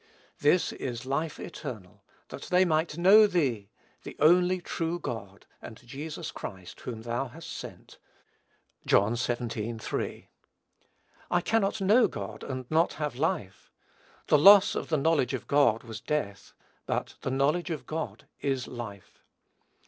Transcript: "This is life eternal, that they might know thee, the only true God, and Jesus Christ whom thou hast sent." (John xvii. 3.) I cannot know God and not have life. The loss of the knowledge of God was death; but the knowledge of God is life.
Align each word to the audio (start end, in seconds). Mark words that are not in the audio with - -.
"This 0.39 0.71
is 0.71 1.05
life 1.05 1.39
eternal, 1.39 2.03
that 2.29 2.45
they 2.49 2.65
might 2.65 2.97
know 2.97 3.27
thee, 3.27 3.69
the 4.01 4.15
only 4.17 4.59
true 4.59 4.97
God, 4.97 5.45
and 5.61 5.77
Jesus 5.85 6.31
Christ 6.31 6.79
whom 6.79 7.03
thou 7.03 7.27
hast 7.27 7.51
sent." 7.51 7.99
(John 8.83 9.15
xvii. 9.15 9.77
3.) 9.77 10.29
I 11.29 11.41
cannot 11.41 11.81
know 11.81 12.07
God 12.07 12.43
and 12.43 12.65
not 12.71 12.93
have 12.93 13.15
life. 13.15 13.69
The 14.25 14.39
loss 14.39 14.73
of 14.73 14.89
the 14.89 14.97
knowledge 14.97 15.35
of 15.35 15.45
God 15.45 15.83
was 15.83 16.01
death; 16.01 16.53
but 16.87 17.13
the 17.21 17.29
knowledge 17.29 17.69
of 17.69 17.85
God 17.85 18.25
is 18.39 18.67
life. 18.67 19.21